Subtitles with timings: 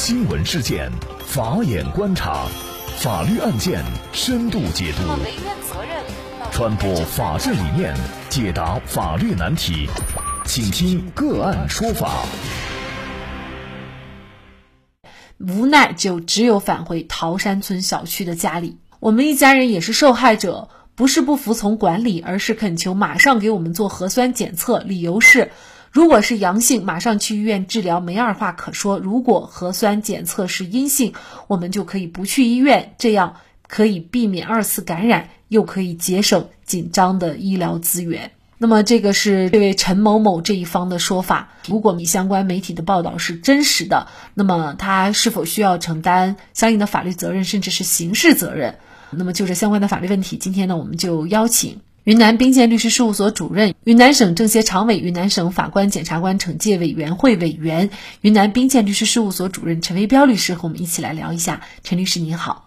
[0.00, 0.90] 新闻事件，
[1.26, 2.46] 法眼观察，
[3.00, 5.02] 法律案件深度解读，
[6.50, 7.94] 传播法治理念，
[8.30, 9.86] 解答法律难题，
[10.46, 12.24] 请听个案说法。
[15.38, 18.78] 无奈就只有返回桃山村小区的家里。
[19.00, 25.52] 我们一家人也是受害者，不是不服从管理，而是恳求马上给我们做核酸检测，理由是。
[25.92, 28.98] 如果是阳性，马上去医院治疗，没二话可说。
[28.98, 31.14] 如果核酸检测是阴性，
[31.48, 38.30] 我们就可以不去医院，这样可以避免二次感染，又可以节省紧张的医疗资源。
[38.56, 41.48] 那么，这个是这位陈某某这一方的说法。
[41.66, 48.78] 如果你相关媒体的报道是真实的，那么他是否需要承担相应的法律责任，甚至是刑事责任？
[49.10, 51.80] 那么，就这相关的法律问题，今天呢，我们就邀请。
[52.04, 57.90] 云南冰鉴律师事务所主任、云南省政协常委、云南省法官检察官惩戒委员会委员、
[58.22, 61.60] 云南冰鉴律师事务所主任陈维彪律师和我们一起来聊一下。
[61.84, 62.64] 陈律师您好，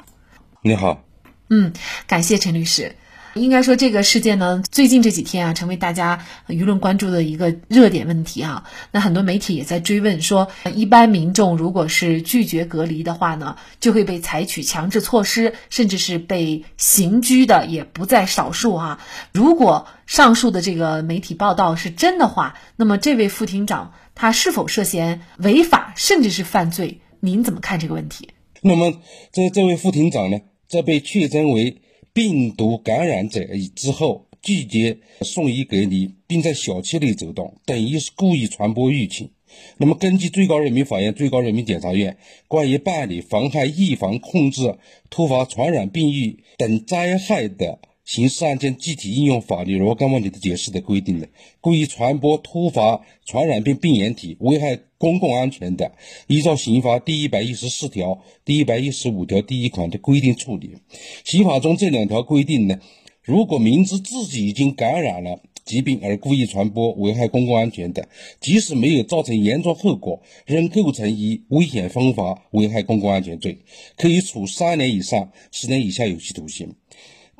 [0.61, 1.03] 你好，
[1.49, 1.73] 嗯，
[2.05, 2.95] 感谢陈律师。
[3.35, 8.69] 应该说，这个事件呢，最近这几天啊，成为大家舆论关注的一个热点问题啊。
[8.91, 18.99] 那很多媒体也在追问说，一般民众如果是拒绝隔离的话呢，就会被采取强制措施，甚至是被刑拘的也不在少数啊。
[19.31, 27.01] 如果上述的这个媒体报道是真的话，那么这位副厅长他是否涉嫌违法，甚至是犯罪？
[27.19, 28.29] 您怎么看这个问题？
[28.61, 28.93] 那么
[29.31, 30.37] 这这位副厅长呢，
[30.67, 31.81] 在被确诊为。
[32.13, 33.41] 病毒感染者
[33.75, 39.31] 之后拒绝送医隔离，并在小区内走动，等于是故意传播疫情。
[39.77, 44.77] 那么，根据最高人民法院、最高人民检察院关于办理妨害预防、控制
[45.09, 47.79] 突发传染病疫等灾害的。
[48.05, 51.29] 刑事案件具体应用法律若干问题的解释的规定的，
[51.61, 55.91] 故意传播突发传染病病原体危害公共安全的，
[56.27, 60.75] 依照刑法第一百一十四条、第一百一十五条第一款的规定处理。
[61.23, 62.77] 刑法中这两条规定呢，
[63.21, 68.09] 如果明知自己已经感染了疾病而故意传播危害公共安全的，
[68.41, 73.59] 即使没有造成严重后果，仍构成以危险方法危害公共安全罪，
[73.95, 76.75] 可以处三年以上十年以下有期徒刑。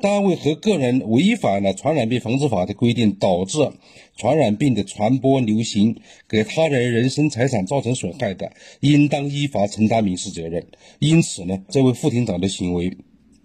[0.00, 3.72] 单位和个人违反了传染病防治法的规定，导致
[4.16, 10.66] 传染病的传播流行，给他人人身财产造成损害的，应当依法承担民事责任。
[10.98, 12.98] 因此呢，这位副厅长的行为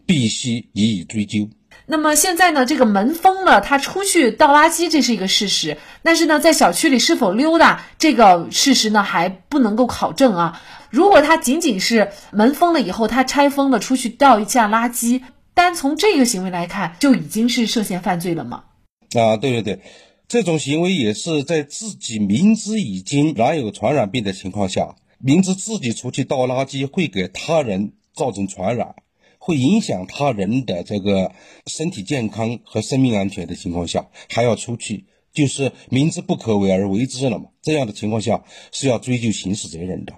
[0.06, 1.48] 必须予以追究。
[1.86, 5.78] 那么现在呢，这个门封了，他出去倒垃圾，这是一个事实。
[6.04, 10.62] 但是呢，在小区里是否溜达，这个事实呢还不能够考证啊。
[10.90, 15.22] 如果他仅仅是门封了以后，他拆封了出去倒一下垃圾。
[15.59, 18.64] 单从这个行为来看，就已经是涉嫌犯罪了吗？
[19.12, 19.81] 啊，对对对，
[20.25, 28.96] 这种行为也是在自己明知已经染有传染病的情况下，明知自己出去倒垃圾会给他人造成传染，
[29.38, 31.34] 会影响他人的这个
[31.68, 37.48] 身体健康和生命安全的情况下，还要出去，就是明知不可为而为之了嘛？
[37.62, 40.14] 这样的情况下是要追究刑事责任的。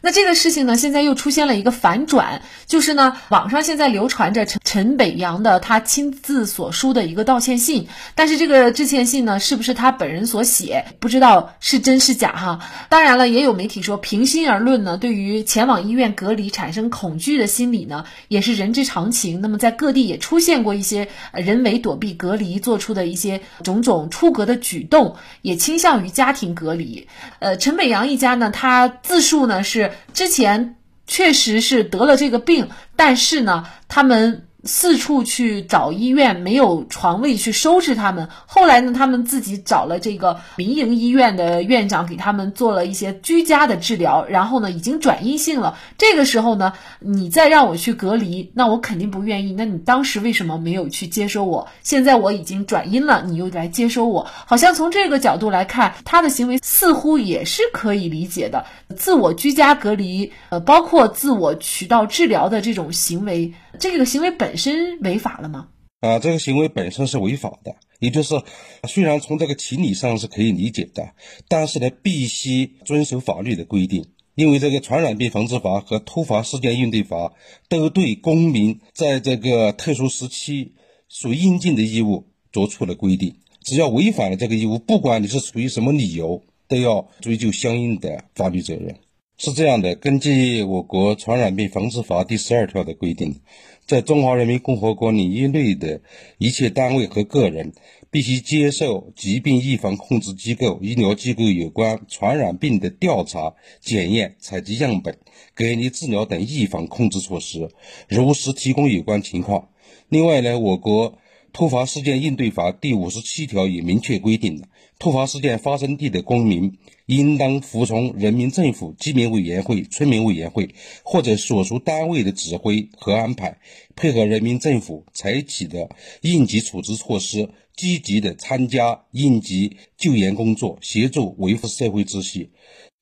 [0.00, 12.60] 那这个事情呢，现在又出现了一个反转，就是呢，网上现在流传着陈陈北阳的他亲自所书的一个道歉信，但是这个致歉信呢，是不是他本人所写，不知道是真是假哈。
[12.88, 19.40] 当然了，也有媒体说，平心而论呢，对于前往医院隔离产生恐惧的心理呢，也是人之常情。
[19.40, 27.08] 那么在各地也出现过一些人为躲避隔离做出的一些种种出格的举动，也倾向于家庭隔离。
[27.40, 29.77] 呃，陈北阳一家呢，他自述呢是。
[29.78, 34.47] 是之前确实是得了这个病，但是呢，他们。
[34.64, 38.28] 四处去找医院，没有床位去收治他们。
[38.46, 44.26] 后来呢，他们自己找了这个民营医院的院长，给他们做了一些居家的治疗。
[44.28, 45.78] 然后呢，已经转阴性了。
[45.96, 49.52] 这个时候呢，你再让我去隔离，那我肯定不愿意。
[49.52, 51.68] 那你当时为什么没有去接收我？
[51.84, 54.26] 现在我已经转阴了，你又来接收我？
[54.44, 58.66] 好像从这个角度来看，他的行为似乎也是可以理解的。
[58.96, 63.52] 自我居家隔离，呃，包括自我渠道治疗的这种行为。
[63.78, 65.68] 这个行为本身违法了吗？
[66.00, 68.40] 啊，这个行为本身是违法的，也就是
[68.86, 71.14] 虽然从这个情理上是可以理解的，
[71.48, 77.32] 但是呢，必须遵守法律的规定，因为这个传染病防治法和突发事件应对法
[77.68, 80.74] 都对公民在这个特殊时期
[81.08, 83.34] 所应尽的义务作出了规定，
[83.64, 88.94] 只要违反了这个义务，不管你是出于什么理由，都要追究相应的法律责任。
[89.40, 93.40] 是这样的，根据我国传染病防治法第十二条的规定，
[93.86, 96.00] 在中华人民共和国领域内的
[96.38, 97.72] 一切单位和个人，
[98.10, 105.16] 必须接受疾病预防控制机构、医疗机构有关传染病的调查、检验、采集样本、
[105.54, 107.70] 隔离治疗等预防控制措施，
[108.08, 109.68] 如实提供有关情况。
[110.08, 111.16] 另外呢，我国
[111.52, 114.64] 突发事件应对法第五十七条也明确规定，
[114.98, 116.76] 突发事件发生地的公民。
[117.08, 123.58] 应当服从人民政府居民委员会、村民委员会或者所属单位的指挥和安排，
[123.96, 125.88] 配合人民政府采取的
[126.20, 132.50] 应急处置措施，积极的参加应急救援工作，协助维护社会秩序。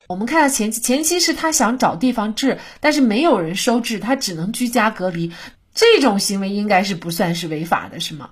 [0.06, 5.32] 我们看到前期，前期是他想找地方治，但是没有人收治，他只能居家隔离，
[5.75, 8.31] 这种行为应该是不算是违法的，是吗？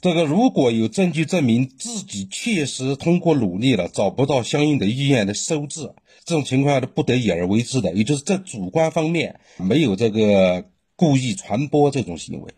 [0.00, 5.92] 这个如果有证据证明自己确实通过努力了找不到相应的医院的收治，
[6.24, 10.64] 这种情况下是不得已而为之的，也就是在主观方面没有这个
[10.94, 12.54] 故意传播这种行为。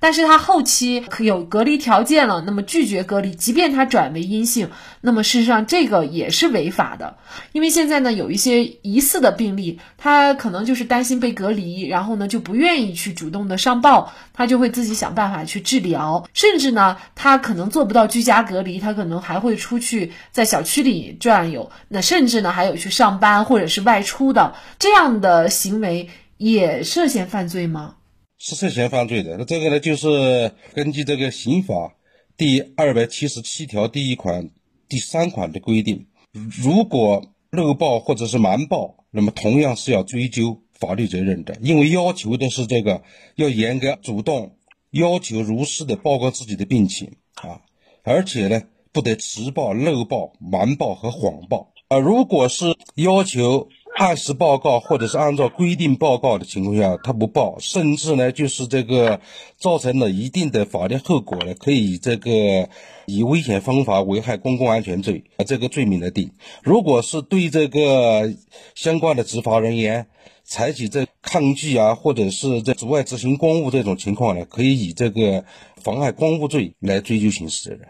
[0.00, 4.70] 但是他后期有隔离条件了，那么拒绝隔离，即便他转为阴性，
[5.00, 7.16] 那么事实上这个也是违法的。
[7.52, 27.94] 因为现在呢，有一些疑似的病例，他可能就是担心被隔离，然后呢就不愿意去主动的上报，他就会自己想办法去治疗，甚至呢他可能做不到居家隔离，他可能还会出去在小区里转悠，那甚至呢还有去上班或者是外出的这样的行为，也涉嫌犯罪吗？
[28.38, 29.36] 是涉嫌犯罪的。
[29.36, 31.94] 那这个呢，就是根据这个刑法
[32.36, 34.50] 第二百七十七条第一款
[34.88, 41.56] 第三款的规定，如果漏报或者是瞒报，那么同样是要追究法律责任的。
[41.60, 43.02] 因为要求的是这个
[43.34, 44.56] 要严格主动
[44.92, 47.60] 要求如实的报告自己的病情啊，
[48.04, 48.62] 而且呢，
[48.92, 51.98] 不得迟报、漏报、瞒报和谎报啊。
[51.98, 53.68] 如果是要求。
[53.98, 59.20] 按时报告或者是按照规定报告的情况下，他不报，甚至呢就是这个
[59.56, 62.68] 造成了一定的法律后果呢，可以这个
[63.06, 66.30] 以危险方法危害公共安全罪啊这个罪名来定。
[66.62, 68.32] 如果是对这个
[68.76, 70.06] 相关的执法人员
[70.44, 75.44] 采取这抗拒啊，或者是这阻碍执行公务这种情况呢，可以以这个
[75.82, 77.88] 妨害公务罪来追究刑事责任。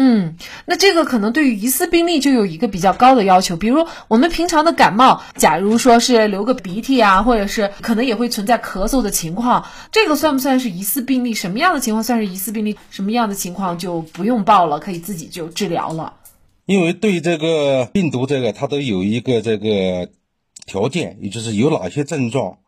[0.00, 11.34] 嗯，那这个可能对于疑似病例就有一个比较高的要求，比如我们平常的感冒，假如说是流个鼻涕啊，或者是可能也会存在咳嗽的情况，这个算不算是疑似病例？
[11.34, 12.78] 什么样的情况算是疑似病例？
[12.90, 16.12] 什么样的情况就不用报了，可以自己就治疗了？
[16.66, 20.08] 因为对这个病毒，这个它都有一个这个
[20.64, 22.58] 条件，也就是有哪些症状。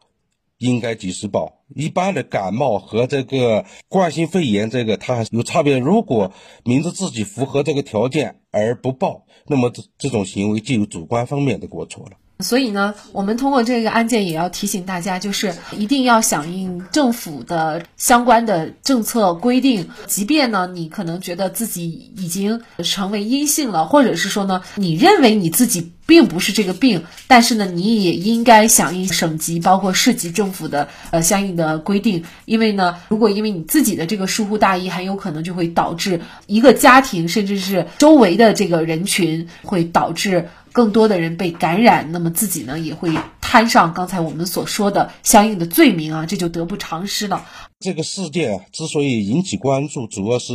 [0.60, 1.56] 应该及时报。
[1.74, 5.78] 一般的感冒和这个冠心肺炎，这个它还是有差别。
[5.78, 6.32] 如果
[6.64, 12.12] 明知自己符合这个条件而不报，那么这这种行为就有主观方面的过错了。
[12.40, 19.86] 所以呢，我们通过这个案件也要提醒大家，就是一定要响应政府的相关的政策规定。
[20.06, 32.24] 即便呢，你可能觉得自己已经成为阴性了，或者是说呢，你认为你自己并不是这个病，但是呢，你也应该响应省级包括市级政府的呃相应的规定。
[32.46, 40.48] 因为呢，如果因为你自己的这个疏忽大意，很有可能就会导致一个家庭，甚至是周围的这个人群，会导致。
[40.72, 43.10] 更多的人被感染，那么自己呢也会
[43.50, 47.44] 摊上刚才我们所说的相应的罪名啊，这就得不偿失了。
[47.80, 50.54] 这个事件之所以引起关注，主要是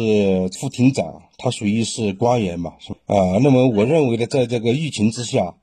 [0.57, 2.75] 副厅长他属于是官员嘛，
[3.05, 5.55] 啊，那么我认为呢，在这个疫情之下，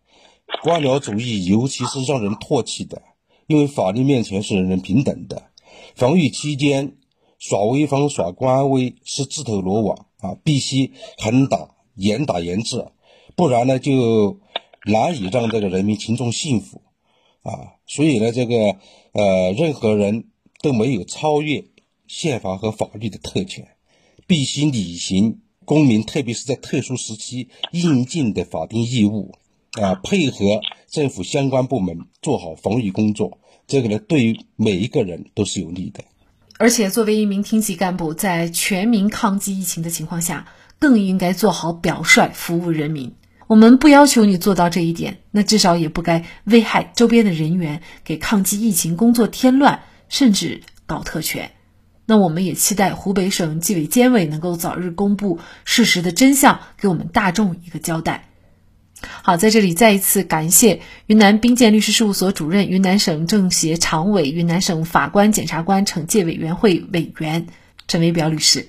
[0.63, 3.01] 官僚主义尤其是让人唾弃的，
[3.47, 5.45] 因为法律面前是人人平等的，
[5.97, 6.97] 防御期间
[7.39, 12.89] 耍威风耍官威是自投罗网啊，必须狠打严打严治。
[13.35, 14.39] 不然呢，就
[14.85, 16.83] 难以让这个人民群众信服
[17.43, 17.75] 啊！
[17.87, 18.77] 所以呢，这个
[19.13, 20.25] 呃，任何人
[20.63, 21.65] 都没有超越
[22.07, 23.67] 宪法和法律的特权，
[24.27, 29.35] 必须履行公民，特别是在特殊时期应尽的法定义务
[29.73, 33.39] 啊，配合政府相关部门做好防御工作。
[33.67, 36.05] 这个呢，对于每一个人都是有利的。
[36.59, 40.47] 而且，作为一名厅级干部，在全民抗击疫情的情况下，
[40.79, 43.13] 更应该做好表率，服务人民。
[43.53, 51.51] 我们不要求你做到这一点，那至少也不该危害周边的人员，给抗击疫情工作添乱，甚至搞特权。
[52.07, 58.31] 那我们也期待湖北省纪委监委能够早日公布事实的真相，给我们大众一个交代。
[59.21, 67.49] 好，在这里再一次感谢云南冰鉴律师事务所主任、云南省政协常委、云南省法官检察官惩戒委员会委员
[67.87, 68.69] 陈维表律师。